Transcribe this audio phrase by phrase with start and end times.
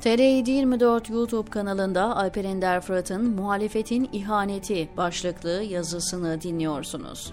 [0.00, 7.32] TR724 YouTube kanalında Alper Ender Fırat'ın Muhalefetin İhaneti başlıklı yazısını dinliyorsunuz.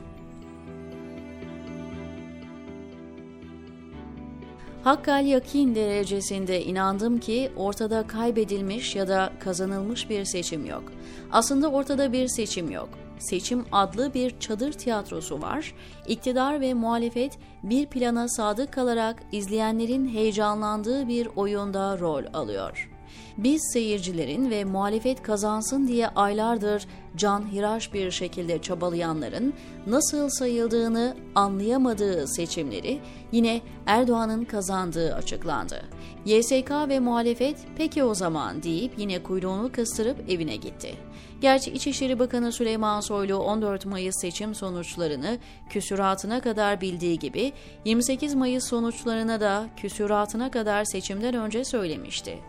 [4.83, 10.83] Hakkal yakin derecesinde inandım ki ortada kaybedilmiş ya da kazanılmış bir seçim yok.
[11.31, 12.89] Aslında ortada bir seçim yok.
[13.19, 15.73] Seçim adlı bir çadır tiyatrosu var.
[16.07, 22.96] İktidar ve muhalefet bir plana sadık kalarak izleyenlerin heyecanlandığı bir oyunda rol alıyor.
[23.37, 29.53] Biz seyircilerin ve muhalefet kazansın diye aylardır can hiraş bir şekilde çabalayanların
[29.87, 32.99] nasıl sayıldığını anlayamadığı seçimleri
[33.31, 35.85] yine Erdoğan'ın kazandığı açıklandı.
[36.25, 40.95] YSK ve muhalefet peki o zaman deyip yine kuyruğunu kıstırıp evine gitti.
[41.41, 45.37] Gerçi İçişleri Bakanı Süleyman Soylu 14 Mayıs seçim sonuçlarını
[45.69, 47.53] küsuratına kadar bildiği gibi
[47.85, 52.39] 28 Mayıs sonuçlarına da küsuratına kadar seçimden önce söylemişti.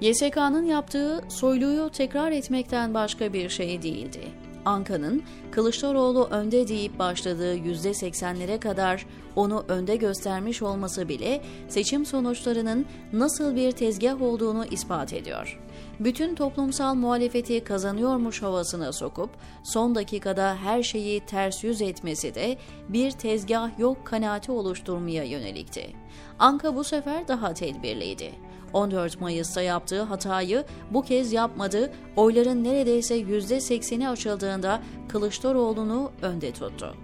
[0.00, 4.20] YSK'nın yaptığı Soylu'yu tekrar etmekten başka bir şey değildi.
[4.64, 9.06] Anka'nın Kılıçdaroğlu önde deyip başladığı %80'lere kadar
[9.36, 15.60] onu önde göstermiş olması bile seçim sonuçlarının nasıl bir tezgah olduğunu ispat ediyor.
[16.00, 19.30] Bütün toplumsal muhalefeti kazanıyormuş havasına sokup
[19.62, 22.56] son dakikada her şeyi ters yüz etmesi de
[22.88, 25.92] bir tezgah yok kanaati oluşturmaya yönelikti.
[26.38, 28.32] Anka bu sefer daha tedbirliydi.
[28.74, 36.94] 14 Mayıs'ta yaptığı hatayı bu kez yapmadı, oyların neredeyse %80'i açıldığında Kılıçdaroğlu'nu önde tuttu.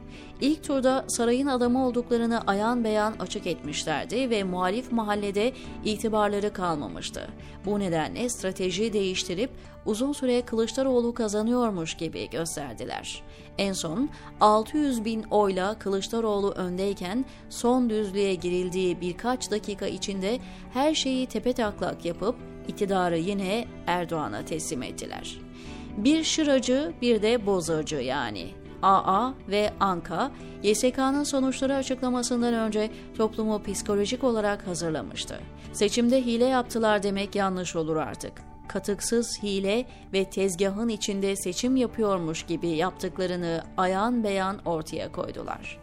[0.41, 5.53] İlk turda sarayın adamı olduklarını ayan beyan açık etmişlerdi ve muhalif mahallede
[5.85, 7.29] itibarları kalmamıştı.
[7.67, 9.51] Bu nedenle strateji değiştirip
[9.87, 13.23] uzun süre Kılıçdaroğlu kazanıyormuş gibi gösterdiler.
[13.59, 20.39] En son 600 bin oyla Kılıçdaroğlu öndeyken son düzlüğe girildiği birkaç dakika içinde
[20.73, 22.37] her şeyi tepe taklak yapıp
[22.69, 25.39] iktidarı yine Erdoğan'a teslim ettiler.
[25.97, 28.59] Bir şıracı bir de bozacı yani.
[28.83, 30.31] AA ve ANKA,
[30.63, 35.41] YSK'nın sonuçları açıklamasından önce toplumu psikolojik olarak hazırlamıştı.
[35.73, 38.33] Seçimde hile yaptılar demek yanlış olur artık.
[38.69, 45.79] Katıksız hile ve tezgahın içinde seçim yapıyormuş gibi yaptıklarını ayan beyan ortaya koydular.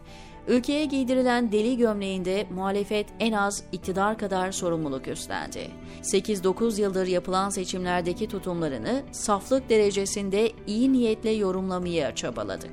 [0.48, 5.70] Ülkeye giydirilen deli gömleğinde muhalefet en az iktidar kadar sorumluluk üstlendi.
[6.02, 12.70] 8-9 yıldır yapılan seçimlerdeki tutumlarını saflık derecesinde iyi niyetle yorumlamaya çabaladık.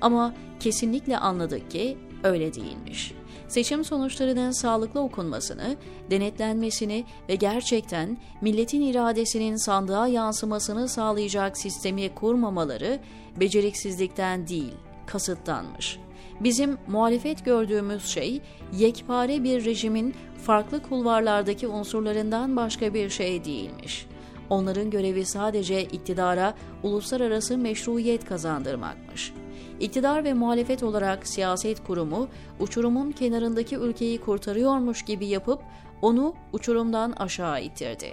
[0.00, 3.14] Ama kesinlikle anladık ki öyle değilmiş.
[3.48, 5.76] Seçim sonuçlarının sağlıklı okunmasını,
[6.10, 12.98] denetlenmesini ve gerçekten milletin iradesinin sandığa yansımasını sağlayacak sistemi kurmamaları
[13.40, 14.74] beceriksizlikten değil,
[15.06, 16.05] kasıttanmış.
[16.40, 18.40] Bizim muhalefet gördüğümüz şey
[18.72, 24.06] yekpare bir rejimin farklı kulvarlardaki unsurlarından başka bir şey değilmiş.
[24.50, 29.32] Onların görevi sadece iktidara uluslararası meşruiyet kazandırmakmış.
[29.80, 32.28] İktidar ve muhalefet olarak siyaset kurumu
[32.60, 35.62] uçurumun kenarındaki ülkeyi kurtarıyormuş gibi yapıp
[36.02, 38.12] onu uçurumdan aşağı ittirdi.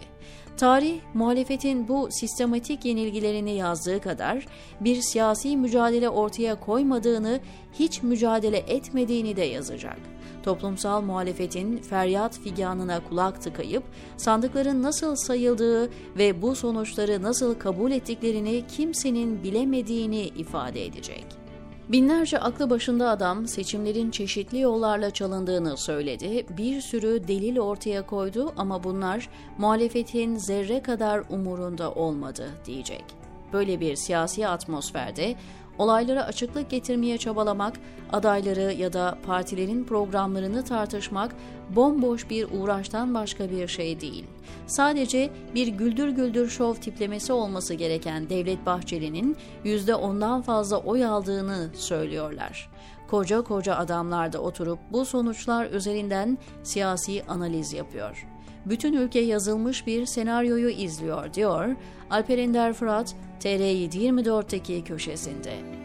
[0.57, 4.45] Tarih, muhalefetin bu sistematik yenilgilerini yazdığı kadar
[4.81, 7.39] bir siyasi mücadele ortaya koymadığını,
[7.73, 9.97] hiç mücadele etmediğini de yazacak.
[10.43, 13.83] Toplumsal muhalefetin feryat figanına kulak tıkayıp
[14.17, 21.42] sandıkların nasıl sayıldığı ve bu sonuçları nasıl kabul ettiklerini kimsenin bilemediğini ifade edecek.
[21.89, 26.45] Binlerce aklı başında adam seçimlerin çeşitli yollarla çalındığını söyledi.
[26.57, 33.22] Bir sürü delil ortaya koydu ama bunlar muhalefetin zerre kadar umurunda olmadı diyecek.
[33.53, 35.35] Böyle bir siyasi atmosferde
[35.77, 37.73] olaylara açıklık getirmeye çabalamak,
[38.11, 41.35] adayları ya da partilerin programlarını tartışmak
[41.69, 44.25] bomboş bir uğraştan başka bir şey değil.
[44.67, 51.69] Sadece bir güldür güldür şov tiplemesi olması gereken Devlet Bahçeli'nin yüzde ondan fazla oy aldığını
[51.75, 52.69] söylüyorlar.
[53.09, 58.32] Koca koca adamlar da oturup bu sonuçlar üzerinden siyasi analiz yapıyor
[58.65, 61.75] bütün ülke yazılmış bir senaryoyu izliyor diyor
[62.09, 65.82] Alper Ender Fırat TR724'teki köşesinde.